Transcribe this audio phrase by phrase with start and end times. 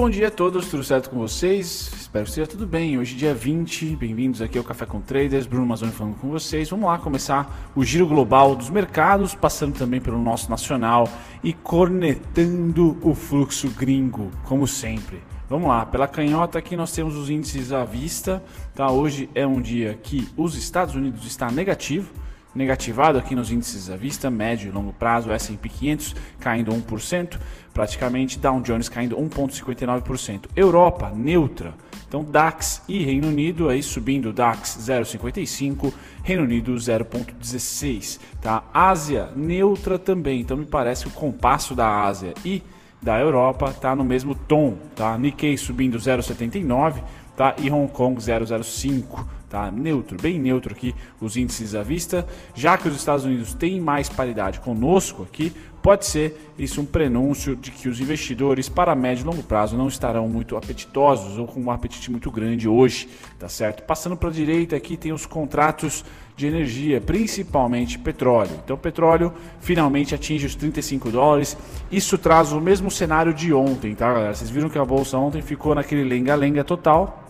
[0.00, 1.92] bom dia a todos, tudo certo com vocês?
[1.94, 2.98] Espero que esteja tudo bem.
[2.98, 5.46] Hoje, dia 20, bem-vindos aqui ao Café com Traders.
[5.46, 6.70] Bruno Mazzoni falando com vocês.
[6.70, 11.06] Vamos lá começar o giro global dos mercados, passando também pelo nosso nacional
[11.44, 15.22] e cornetando o fluxo gringo, como sempre.
[15.50, 18.42] Vamos lá, pela canhota aqui nós temos os índices à vista.
[18.74, 18.90] Tá?
[18.90, 22.10] Hoje é um dia que os Estados Unidos está negativo
[22.54, 27.38] negativado aqui nos índices à vista, médio e longo prazo, S&P 500 caindo 1%,
[27.72, 30.46] praticamente Dow Jones caindo 1.59%.
[30.56, 31.74] Europa neutra.
[32.08, 35.92] Então DAX e Reino Unido aí subindo DAX 0.55,
[36.24, 38.64] Reino Unido 0.16, tá?
[38.74, 40.40] Ásia neutra também.
[40.40, 42.62] Então me parece o compasso da Ásia e
[43.00, 45.16] da Europa tá no mesmo tom, tá?
[45.16, 47.00] Nikkei subindo 0.79,
[47.36, 47.54] tá?
[47.58, 52.88] E Hong Kong 0.05 tá neutro, bem neutro aqui os índices à vista, já que
[52.88, 57.88] os Estados Unidos têm mais paridade conosco aqui, pode ser isso um prenúncio de que
[57.88, 62.10] os investidores para médio e longo prazo não estarão muito apetitosos ou com um apetite
[62.10, 63.08] muito grande hoje,
[63.38, 63.82] tá certo?
[63.82, 66.04] Passando para a direita aqui tem os contratos
[66.36, 68.52] de energia, principalmente petróleo.
[68.64, 71.56] Então, petróleo finalmente atinge os 35 dólares.
[71.90, 74.34] Isso traz o mesmo cenário de ontem, tá, galera?
[74.34, 77.24] Vocês viram que a bolsa ontem ficou naquele lenga-lenga total.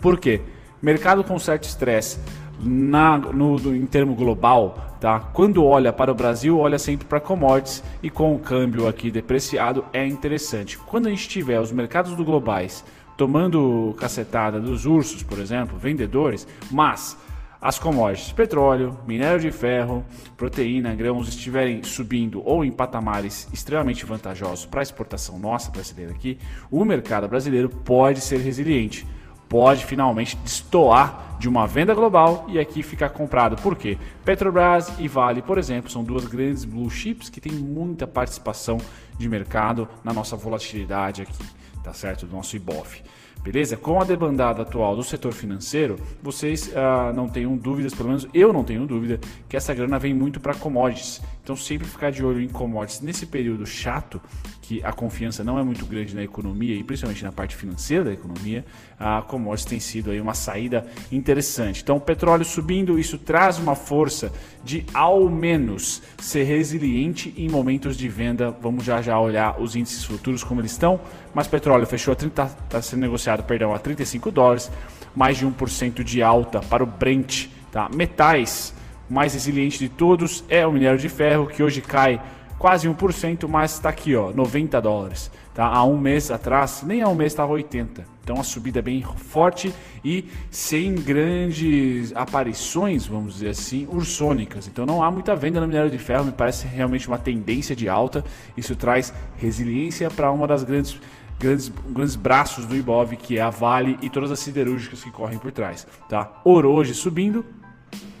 [0.00, 0.40] Por quê?
[0.80, 2.18] Mercado com certo estresse
[2.60, 5.20] na, no, em termo global, tá?
[5.20, 9.84] Quando olha para o Brasil, olha sempre para commodities e com o câmbio aqui depreciado
[9.92, 10.78] é interessante.
[10.78, 12.84] Quando a gente tiver os mercados do globais
[13.16, 17.16] tomando cacetada dos ursos, por exemplo, vendedores, mas
[17.60, 20.04] as commodities, petróleo, minério de ferro,
[20.36, 26.38] proteína, grãos estiverem subindo ou em patamares extremamente vantajosos para a exportação nossa brasileira aqui,
[26.70, 29.04] o mercado brasileiro pode ser resiliente
[29.48, 33.56] pode finalmente destoar de uma venda global e aqui ficar comprado.
[33.62, 33.96] Por quê?
[34.24, 38.78] Petrobras e Vale, por exemplo, são duas grandes blue chips que têm muita participação
[39.16, 41.44] de mercado na nossa volatilidade aqui,
[41.82, 42.26] tá certo?
[42.26, 43.02] Do nosso IBOF.
[43.42, 43.76] Beleza?
[43.76, 48.52] Com a debandada atual do setor financeiro, vocês ah, não tenham dúvidas, pelo menos eu
[48.52, 51.22] não tenho dúvida, que essa grana vem muito para commodities.
[51.42, 54.20] Então, sempre ficar de olho em commodities nesse período chato,
[54.68, 58.12] que a confiança não é muito grande na economia e principalmente na parte financeira da
[58.12, 58.62] economia,
[59.00, 61.80] a commodities tem sido aí uma saída interessante.
[61.82, 64.30] Então, o petróleo subindo, isso traz uma força
[64.62, 68.50] de ao menos ser resiliente em momentos de venda.
[68.60, 71.00] Vamos já já olhar os índices futuros como eles estão,
[71.32, 74.70] mas petróleo fechou a 30, está sendo negociado, perdão, a 35 dólares,
[75.16, 77.88] mais de 1% de alta para o Brent, tá?
[77.94, 78.74] Metais
[79.08, 82.20] mais resiliente de todos é o minério de ferro, que hoje cai
[82.58, 85.30] quase 1%, mas está aqui, ó, 90 dólares.
[85.54, 85.66] Tá?
[85.66, 88.04] Há um mês atrás, nem há um mês estava 80.
[88.22, 89.72] Então a subida é bem forte
[90.04, 94.68] e sem grandes aparições, vamos dizer assim, ursônicas.
[94.68, 97.88] Então não há muita venda no minério de ferro, me parece realmente uma tendência de
[97.88, 98.24] alta.
[98.56, 101.00] Isso traz resiliência para uma das grandes
[101.38, 105.38] grandes, grandes braços do Ibov, que é a Vale e todas as siderúrgicas que correm
[105.38, 105.86] por trás.
[106.08, 106.40] Tá?
[106.44, 107.44] Ouro hoje subindo,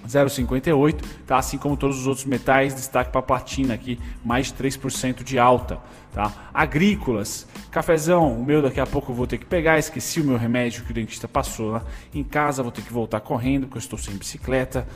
[0.08, 1.38] 0,58, tá?
[1.38, 5.38] assim como todos os outros metais, destaque para a platina aqui, mais de 3% de
[5.38, 5.78] alta.
[6.12, 6.32] Tá?
[6.52, 10.38] Agrícolas, cafezão, o meu daqui a pouco eu vou ter que pegar, esqueci o meu
[10.38, 13.80] remédio que o dentista passou lá em casa, vou ter que voltar correndo, porque eu
[13.80, 14.86] estou sem bicicleta.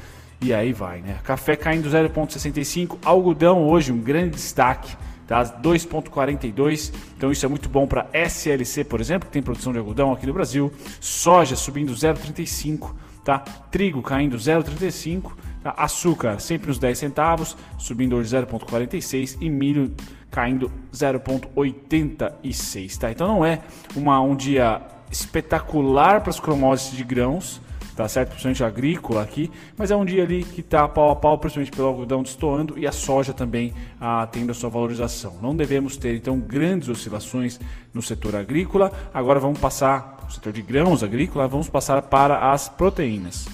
[0.40, 1.20] E aí vai, né?
[1.22, 5.44] Café caindo 0,65, algodão hoje um grande destaque, tá?
[5.44, 6.92] 2,42.
[7.16, 10.26] Então isso é muito bom para SLC, por exemplo, que tem produção de algodão aqui
[10.26, 10.72] no Brasil.
[11.00, 12.90] Soja subindo 0,35
[13.24, 13.38] tá?
[13.70, 15.72] Trigo caindo 0,35, tá?
[15.76, 19.94] açúcar sempre nos 10 centavos, subindo hoje 0,46 e milho
[20.30, 23.10] caindo 0,86, tá?
[23.10, 23.60] Então não é
[23.94, 24.80] uma, um dia
[25.10, 27.60] espetacular para os commodities de grãos,
[28.02, 28.30] tá certo?
[28.30, 31.88] Principalmente agrícola aqui, mas é um dia ali que está pau a pau, principalmente pelo
[31.88, 35.36] algodão destoando e a soja também ah, tendo a sua valorização.
[35.40, 37.60] Não devemos ter então grandes oscilações
[37.94, 38.92] no setor agrícola.
[39.14, 43.46] Agora vamos passar setor de grãos agrícola, vamos passar para as proteínas.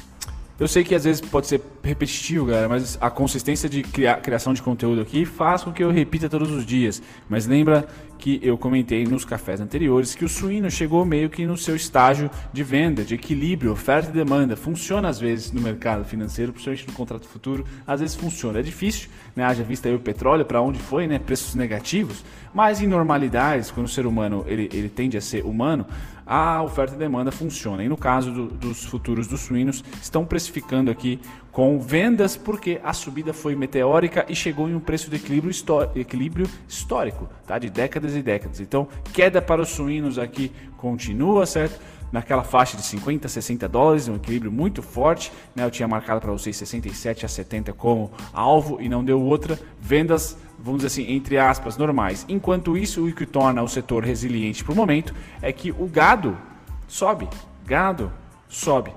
[0.59, 4.63] Eu sei que às vezes pode ser repetitivo, galera, mas a consistência de criação de
[4.63, 7.03] conteúdo aqui faz com que eu repita todos os dias.
[7.29, 11.57] Mas lembra que eu comentei nos cafés anteriores que o suíno chegou meio que no
[11.57, 14.57] seu estágio de venda, de equilíbrio, oferta e demanda.
[14.57, 18.59] Funciona às vezes no mercado financeiro, principalmente no contrato futuro, às vezes funciona.
[18.59, 19.45] É difícil, né?
[19.45, 21.19] Haja vista aí o petróleo, para onde foi, né?
[21.19, 25.87] Preços negativos, mas em normalidades, quando o ser humano ele, ele tende a ser humano,
[26.27, 27.83] a oferta e demanda funciona.
[27.83, 31.19] E no caso do, dos futuros dos suínos, estão precificando aqui
[31.59, 35.53] com vendas porque a subida foi meteórica e chegou em um preço de equilíbrio,
[35.97, 37.59] equilíbrio histórico, tá?
[37.59, 38.61] de décadas e décadas.
[38.61, 41.81] Então, queda para os suínos aqui continua, certo?
[42.13, 45.33] naquela faixa de 50 60 dólares, um equilíbrio muito forte.
[45.53, 45.65] Né?
[45.65, 49.59] Eu tinha marcado para vocês 67 a 70 como alvo e não deu outra.
[49.81, 52.25] Vendas vamos dizer assim, entre aspas, normais.
[52.29, 55.13] Enquanto isso, o que torna o setor resiliente para o momento
[55.43, 56.39] é que o gado
[56.87, 57.29] sobe.
[57.67, 58.13] Gado
[58.49, 58.93] sobe.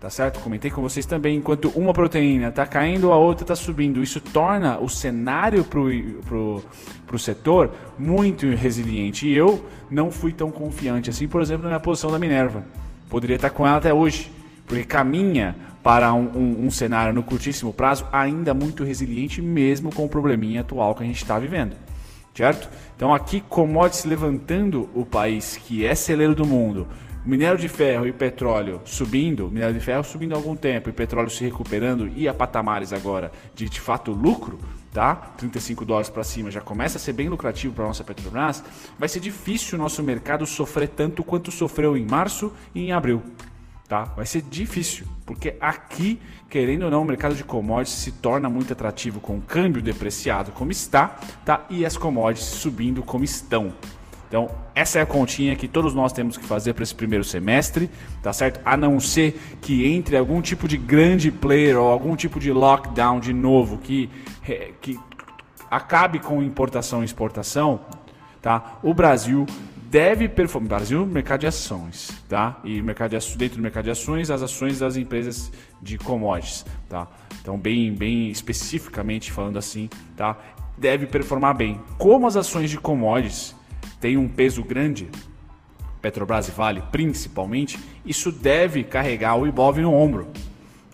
[0.00, 0.40] Tá certo?
[0.40, 4.02] Comentei com vocês também, enquanto uma proteína está caindo, a outra está subindo.
[4.02, 9.28] Isso torna o cenário para o setor muito resiliente.
[9.28, 12.64] E eu não fui tão confiante assim, por exemplo, na minha posição da Minerva.
[13.10, 14.32] Poderia estar com ela até hoje,
[14.66, 20.06] porque caminha para um, um, um cenário no curtíssimo prazo ainda muito resiliente, mesmo com
[20.06, 21.76] o probleminha atual que a gente está vivendo.
[22.34, 22.70] Certo?
[22.96, 26.86] Então aqui commodities levantando o país que é celeiro do mundo,
[27.30, 31.30] minério de ferro e petróleo subindo, minério de ferro subindo há algum tempo e petróleo
[31.30, 34.58] se recuperando e a patamares agora de de fato lucro,
[34.92, 35.14] tá?
[35.14, 38.64] 35 dólares para cima já começa a ser bem lucrativo para a nossa Petrobras,
[38.98, 43.22] vai ser difícil o nosso mercado sofrer tanto quanto sofreu em março e em abril.
[43.86, 44.04] Tá?
[44.04, 48.72] Vai ser difícil, porque aqui, querendo ou não, o mercado de commodities se torna muito
[48.72, 51.66] atrativo com o câmbio depreciado como está, tá?
[51.70, 53.72] E as commodities subindo como estão.
[54.30, 57.90] Então, essa é a continha que todos nós temos que fazer para esse primeiro semestre,
[58.22, 58.60] tá certo?
[58.64, 63.18] A não ser que entre algum tipo de grande player ou algum tipo de lockdown
[63.18, 64.08] de novo que,
[64.80, 64.96] que
[65.68, 67.80] acabe com importação e exportação,
[68.40, 68.78] tá?
[68.84, 69.46] O Brasil
[69.90, 70.68] deve performar.
[70.68, 72.60] Brasil, mercado de ações, tá?
[72.62, 75.50] E mercado de, dentro do mercado de ações, as ações das empresas
[75.82, 77.08] de commodities, tá?
[77.42, 80.38] Então, bem, bem especificamente falando assim, tá?
[80.78, 81.80] Deve performar bem.
[81.98, 83.58] Como as ações de commodities
[84.00, 85.08] têm um peso grande,
[86.00, 90.28] Petrobras e Vale principalmente, isso deve carregar o Ibov no ombro,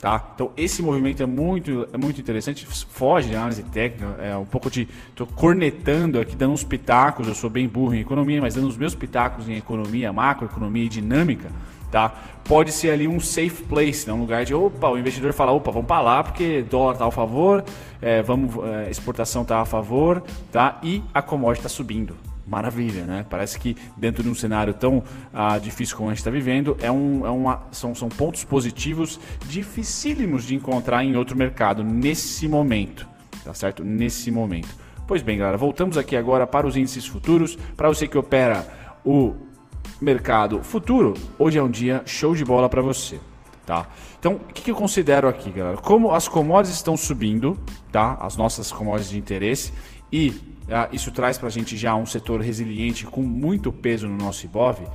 [0.00, 0.22] Tá?
[0.34, 4.70] Então esse movimento é muito, é muito interessante, foge de análise técnica, é um pouco
[4.70, 4.86] de.
[5.08, 8.76] Estou cornetando aqui, dando uns pitacos, eu sou bem burro em economia, mas dando os
[8.76, 11.50] meus pitacos em economia, macroeconomia e dinâmica,
[11.90, 12.14] tá?
[12.44, 14.12] Pode ser ali um safe place, né?
[14.12, 17.10] um lugar de opa, o investidor fala, opa, vamos para lá porque dólar está a
[17.10, 17.64] favor,
[18.02, 20.78] é, vamos, é, exportação está a favor, tá?
[20.82, 22.14] E a commodity está subindo
[22.46, 23.26] maravilha, né?
[23.28, 25.02] Parece que dentro de um cenário tão
[25.34, 29.18] ah, difícil como a gente está vivendo, é um, é uma, são, são pontos positivos
[29.48, 33.06] dificílimos de encontrar em outro mercado nesse momento,
[33.44, 33.84] tá certo?
[33.84, 34.68] Nesse momento.
[35.06, 37.56] Pois bem, galera, voltamos aqui agora para os índices futuros.
[37.76, 38.66] Para você que opera
[39.04, 39.34] o
[40.00, 43.18] mercado futuro, hoje é um dia show de bola para você.
[43.64, 43.88] Tá?
[44.18, 45.76] Então, o que, que, eu considero aqui, galera?
[45.76, 47.58] Como as commodities estão subindo,
[47.90, 48.16] tá?
[48.20, 49.72] As nossas commodities de interesse
[50.12, 50.55] e
[50.92, 54.86] isso traz para a gente já um setor resiliente com muito peso no nosso IBOV.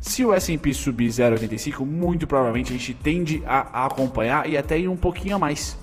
[0.00, 4.76] Se o S&P subir 0,85, muito provavelmente a gente tende a, a, acompanhar e até
[4.76, 5.78] ir um pouquinho a mais,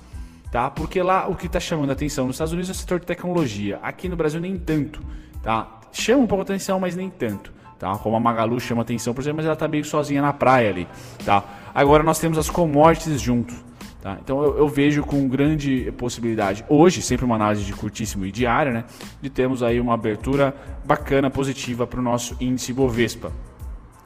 [0.52, 0.70] tá?
[0.70, 3.06] Porque lá o que está chamando a atenção nos Estados Unidos é o setor de
[3.06, 3.78] tecnologia.
[3.82, 5.00] Aqui no Brasil nem tanto,
[5.42, 5.80] tá?
[5.90, 7.96] Chama um pouco a atenção, mas nem tanto, tá?
[7.96, 10.86] Como a Magalu chama atenção, por exemplo, mas ela está meio sozinha na praia ali,
[11.24, 11.42] tá?
[11.74, 13.56] Agora nós temos as commodities juntos.
[14.00, 14.18] Tá?
[14.22, 18.72] Então eu, eu, vejo com grande possibilidade, hoje, sempre uma análise de curtíssimo e diária,
[18.72, 18.84] né,
[19.20, 20.54] de termos aí uma abertura
[20.86, 23.30] bacana, positiva para o nosso índice Bovespa.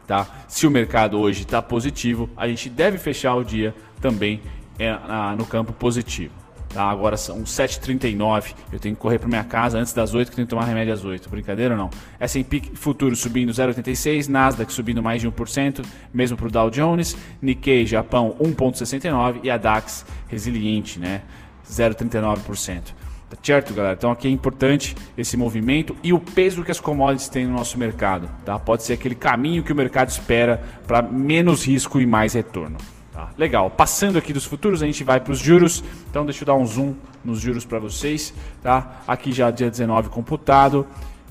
[0.04, 0.26] Tá?
[0.48, 4.42] Se o mercado hoje está positivo, a gente deve fechar o dia também
[4.78, 6.43] é, na, no campo positivo.
[6.74, 6.90] Tá?
[6.90, 8.52] Agora são 7h39.
[8.72, 10.92] Eu tenho que correr para minha casa antes das 8 que tenho que tomar remédio
[10.92, 11.30] às 8.
[11.30, 11.90] Brincadeira ou não?
[12.18, 17.86] S&P futuro subindo 0,86, Nasdaq subindo mais de 1%, mesmo para o Dow Jones, Nikkei
[17.86, 21.22] Japão 1,69 e a DAX resiliente, né?
[21.70, 22.82] 0,39%.
[23.30, 23.94] Tá certo, galera?
[23.94, 27.78] Então aqui é importante esse movimento e o peso que as commodities têm no nosso
[27.78, 28.28] mercado.
[28.44, 28.58] Tá?
[28.58, 32.78] Pode ser aquele caminho que o mercado espera para menos risco e mais retorno.
[33.14, 33.70] Tá, legal.
[33.70, 35.84] Passando aqui dos futuros, a gente vai para os juros.
[36.10, 36.94] Então, deixa eu dar um zoom
[37.24, 38.34] nos juros para vocês.
[38.60, 39.02] Tá?
[39.06, 40.84] Aqui já dia 19 computado.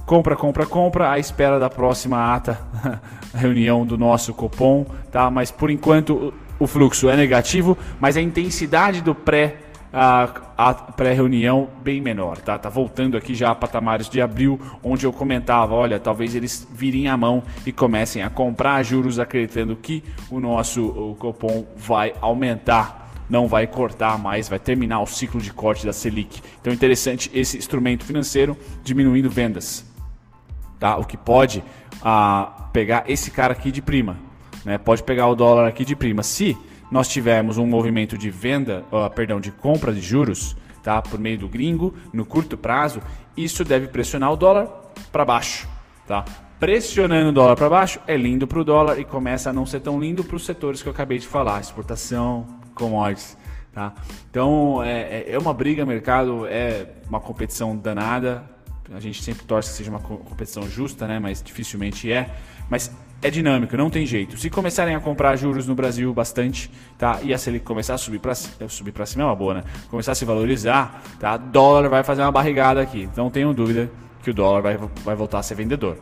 [0.06, 2.60] Compra, compra, compra, à espera da próxima ata,
[3.36, 5.32] reunião do nosso Copom, tá?
[5.32, 9.63] Mas por enquanto o fluxo é negativo, mas a intensidade do pré
[9.94, 10.24] a,
[10.58, 12.58] a pré-reunião bem menor, tá?
[12.58, 17.08] Tá voltando aqui já a patamares de abril, onde eu comentava, olha, talvez eles virem
[17.08, 23.02] a mão e comecem a comprar juros acreditando que o nosso o Copom vai aumentar
[23.30, 26.42] não vai cortar mais, vai terminar o ciclo de corte da Selic.
[26.60, 29.86] Então, interessante esse instrumento financeiro diminuindo vendas,
[30.78, 30.98] tá?
[30.98, 31.64] O que pode
[32.04, 34.18] ah, pegar esse cara aqui de prima,
[34.66, 34.78] né?
[34.78, 36.22] Pode pegar o dólar aqui de prima.
[36.22, 36.56] Se
[36.92, 41.40] nós tivermos um movimento de venda, uh, perdão, de compra de juros, tá, por meio
[41.40, 43.02] do gringo, no curto prazo,
[43.36, 44.68] isso deve pressionar o dólar
[45.12, 45.68] para baixo,
[46.06, 46.26] tá?
[46.60, 49.80] Pressionando o dólar para baixo é lindo para o dólar e começa a não ser
[49.80, 53.38] tão lindo para os setores que eu acabei de falar, exportação, commodities,
[53.74, 53.94] tá?
[54.30, 58.44] Então é, é, é uma briga, mercado é uma competição danada,
[58.92, 61.20] A gente sempre torce que seja uma competição justa, né?
[61.20, 62.30] Mas dificilmente é.
[62.70, 64.38] Mas é dinâmico, não tem jeito.
[64.38, 67.20] Se começarem a comprar juros no Brasil bastante, tá?
[67.24, 69.64] E a Selic começar a subir para subir para cima é uma boa, né?
[69.90, 71.38] Começar a se valorizar, tá?
[71.38, 73.04] Dólar vai fazer uma barrigada aqui.
[73.04, 73.90] Então, tenho dúvida
[74.22, 75.98] que o dólar vai, vai voltar a ser vendedor,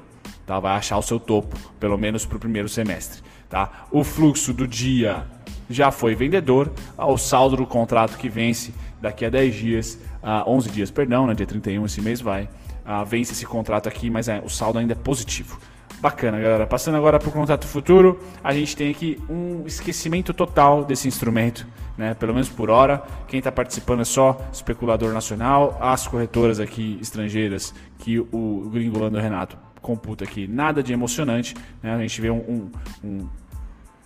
[0.47, 0.59] tá?
[0.59, 3.85] Vai achar o seu topo, pelo menos para o primeiro semestre, tá?
[3.91, 5.23] O fluxo do dia
[5.69, 10.69] já foi vendedor, o saldo do contrato que vence daqui a 10 dias, uh, 11
[10.69, 11.35] dias, perdão, né?
[11.35, 12.49] Dia 31 esse mês vai,
[12.85, 15.59] uh, vence esse contrato aqui, mas é, o saldo ainda é positivo.
[16.01, 16.65] Bacana, galera.
[16.65, 21.67] Passando agora para o contrato futuro, a gente tem aqui um esquecimento total desse instrumento,
[21.95, 22.15] né?
[22.15, 23.03] Pelo menos por hora.
[23.27, 29.55] Quem está participando é só especulador nacional, as corretoras aqui estrangeiras que o Gringolando Renato
[29.79, 30.47] computa aqui.
[30.47, 31.93] Nada de emocionante, né?
[31.93, 32.71] A gente vê um, um,
[33.03, 33.29] um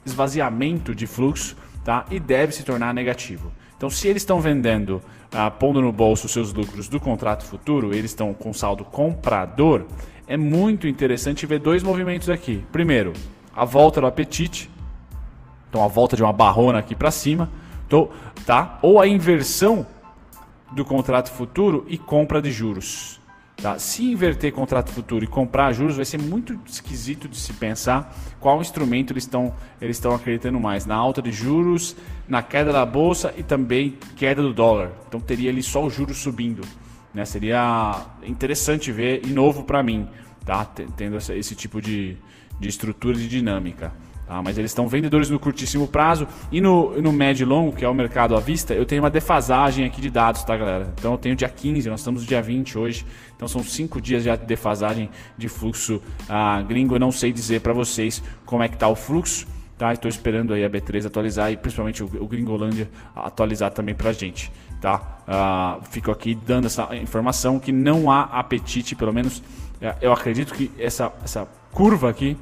[0.05, 1.55] esvaziamento de fluxo,
[1.86, 2.05] tá?
[2.12, 3.53] E deve se tornar negativo.
[3.77, 5.01] Então, se eles estão vendendo,
[5.32, 9.86] ah, pondo no bolso seus lucros do contrato futuro, eles estão com saldo comprador
[10.27, 12.65] é muito interessante ver dois movimentos aqui.
[12.72, 13.13] Primeiro,
[13.55, 14.70] a volta do apetite.
[15.70, 17.50] Então, a volta de uma barrona aqui para cima.
[17.86, 18.10] Então,
[18.46, 18.79] tá?
[18.82, 19.86] Ou a inversão
[20.72, 23.20] do contrato futuro e compra de juros.
[23.62, 23.79] Tá?
[23.79, 28.59] Se inverter contrato futuro e comprar juros, vai ser muito esquisito de se pensar qual
[28.62, 30.85] instrumento eles estão eles estão acreditando mais.
[30.85, 31.95] Na alta de juros,
[32.27, 34.91] na queda da bolsa e também queda do dólar.
[35.07, 36.62] Então teria ali só o juros subindo.
[37.13, 37.24] Né?
[37.24, 40.07] Seria interessante ver e novo para mim,
[40.45, 40.65] tá?
[40.97, 42.17] Tendo esse tipo de,
[42.59, 43.93] de estrutura de dinâmica.
[44.27, 44.41] Tá?
[44.41, 47.89] Mas eles estão vendedores no curtíssimo prazo e no, no médio e longo, que é
[47.89, 50.91] o mercado à vista, eu tenho uma defasagem aqui de dados, tá, galera?
[50.98, 53.05] Então eu tenho dia 15, nós estamos no dia 20 hoje,
[53.36, 56.96] então são cinco dias já de defasagem de fluxo ah, gringo.
[56.96, 59.46] Eu não sei dizer para vocês como é que está o fluxo,
[59.77, 59.94] tá?
[59.94, 64.51] Estou esperando aí a B3 atualizar e principalmente o, o Gringolândia atualizar também para gente.
[64.82, 65.20] Tá?
[65.27, 70.53] Uh, fico aqui dando essa informação que não há apetite, pelo menos uh, eu acredito
[70.53, 72.38] que essa, essa curva aqui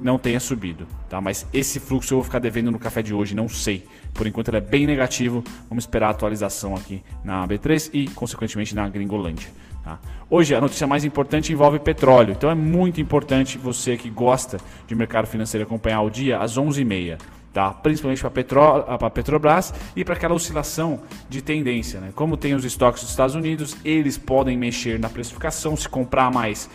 [0.00, 1.20] não tenha subido, tá?
[1.20, 3.86] Mas esse fluxo eu vou ficar devendo no café de hoje, não sei.
[4.12, 5.42] Por enquanto ele é bem negativo.
[5.68, 9.48] Vamos esperar a atualização aqui na B3 e, consequentemente, na Gringolândia.
[9.82, 9.98] Tá?
[10.30, 14.94] Hoje a notícia mais importante envolve petróleo, então é muito importante você que gosta de
[14.94, 17.18] mercado financeiro acompanhar o dia às 11h30
[17.54, 17.70] tá?
[17.70, 22.00] principalmente para Petro, a Petrobras e para aquela oscilação de tendência.
[22.00, 22.10] Né?
[22.14, 26.68] Como tem os estoques dos Estados Unidos, eles podem mexer na precificação, se comprar mais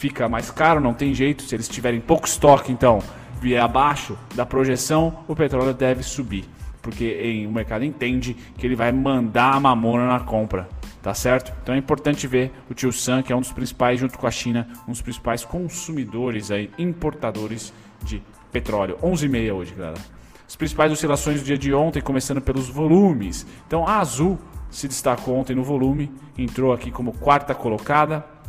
[0.00, 3.00] fica mais caro, não tem jeito, se eles tiverem pouco estoque, então
[3.38, 6.46] vier abaixo da projeção, o petróleo deve subir,
[6.80, 10.66] porque em, o mercado entende que ele vai mandar a mamona na compra.
[11.02, 11.50] Tá certo?
[11.62, 14.30] Então é importante ver o Tio Sam, que é um dos principais, junto com a
[14.30, 18.98] China, um dos principais consumidores aí, importadores de petróleo.
[19.02, 19.98] 11h30 hoje, galera.
[20.46, 23.46] As principais oscilações do dia de ontem, começando pelos volumes.
[23.66, 24.38] Então a Azul
[24.70, 28.39] se destacou ontem no volume, entrou aqui como quarta colocada.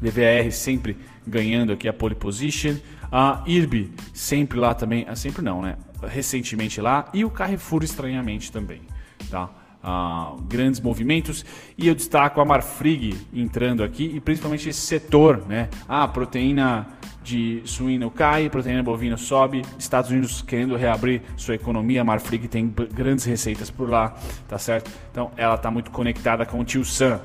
[0.00, 2.76] DVR sempre ganhando aqui a pole position.
[3.10, 5.76] A IRB sempre lá também, ah, sempre não, né?
[6.02, 7.06] Recentemente lá.
[7.12, 8.82] E o Carrefour estranhamente também,
[9.30, 9.48] tá?
[9.82, 11.44] Ah, grandes movimentos
[11.76, 15.68] e eu destaco a Marfrig entrando aqui e principalmente esse setor, né?
[15.88, 22.04] Ah, proteína de suíno cai, proteína bovina sobe, Estados Unidos querendo reabrir sua economia, a
[22.04, 24.16] Marfrig tem grandes receitas por lá,
[24.48, 24.90] tá certo?
[25.12, 27.20] Então ela está muito conectada com o Tio Sam,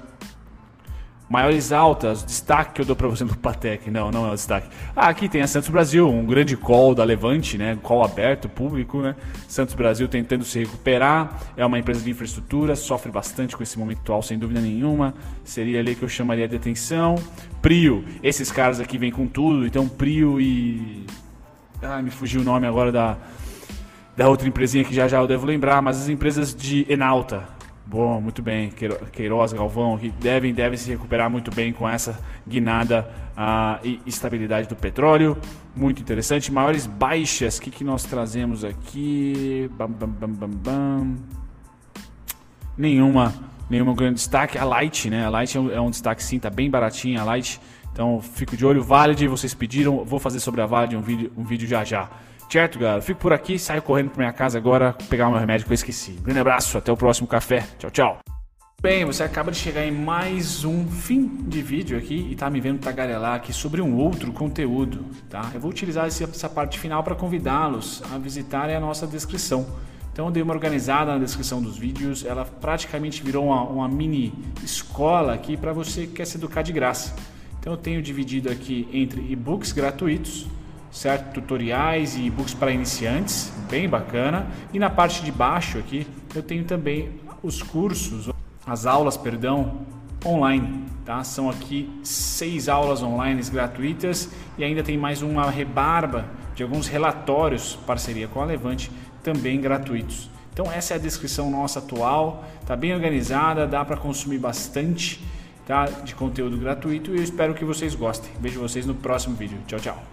[1.33, 3.89] Maiores altas, destaque que eu dou para você do Patec.
[3.89, 4.67] Não, não é o destaque.
[4.95, 7.75] Ah, aqui tem a Santos Brasil, um grande call da Levante, né?
[7.81, 9.15] Call aberto, público, né?
[9.47, 11.41] Santos Brasil tentando se recuperar.
[11.57, 15.15] É uma empresa de infraestrutura, sofre bastante com esse momento atual, sem dúvida nenhuma.
[15.43, 17.15] Seria ali que eu chamaria de atenção.
[17.63, 19.65] Prio, esses caras aqui vêm com tudo.
[19.65, 21.03] Então, Prio e.
[21.81, 23.17] Ah, me fugiu o nome agora da
[24.15, 27.47] da outra empresinha que já já eu devo lembrar, mas as empresas de Enalta,
[27.85, 28.71] Bom, muito bem.
[29.11, 34.67] Queiroz, Galvão, que devem, devem se recuperar muito bem com essa guinada uh, e estabilidade
[34.67, 35.37] do petróleo.
[35.75, 36.51] Muito interessante.
[36.51, 39.69] Maiores baixas, o que, que nós trazemos aqui?
[39.77, 41.15] Bam, bam, bam, bam, bam.
[42.77, 43.33] Nenhuma,
[43.69, 44.57] nenhuma grande destaque.
[44.57, 45.25] A Light, né?
[45.25, 47.59] A Light é um, é um destaque sim, tá bem baratinha a Light.
[47.91, 48.81] Então fico de olho.
[48.81, 50.03] Valid, vocês pediram.
[50.05, 52.09] Vou fazer sobre a Valid um vídeo, um vídeo já já.
[52.53, 53.01] Certo, galera?
[53.01, 55.73] Fico por aqui, saio correndo para minha casa agora pegar o meu remédio que eu
[55.73, 56.11] esqueci.
[56.11, 57.65] grande abraço, até o próximo café.
[57.79, 58.19] Tchau, tchau.
[58.79, 62.61] Bem, você acaba de chegar em mais um fim de vídeo aqui e tá me
[62.61, 65.49] vendo tagarelar aqui sobre um outro conteúdo, tá?
[65.51, 69.65] Eu vou utilizar essa parte final para convidá-los a visitarem a nossa descrição.
[70.11, 74.31] Então eu dei uma organizada na descrição dos vídeos, ela praticamente virou uma, uma mini
[74.63, 77.15] escola aqui para você que quer se educar de graça.
[77.59, 80.45] Então eu tenho dividido aqui entre e-books gratuitos,
[80.93, 81.33] certo?
[81.33, 84.47] Tutoriais e e-books para iniciantes, bem bacana.
[84.71, 87.09] E na parte de baixo aqui eu tenho também
[87.41, 88.29] os cursos,
[88.65, 89.79] as aulas, perdão,
[90.23, 90.85] online.
[91.03, 91.21] Tá?
[91.23, 97.75] São aqui seis aulas online gratuitas e ainda tem mais uma rebarba de alguns relatórios,
[97.87, 98.89] parceria com a Levante,
[99.21, 100.29] também gratuitos.
[100.53, 105.19] Então essa é a descrição nossa atual, está bem organizada, dá para consumir bastante
[105.65, 108.31] tá, de conteúdo gratuito e eu espero que vocês gostem.
[108.39, 109.57] Vejo vocês no próximo vídeo.
[109.67, 110.12] Tchau, tchau.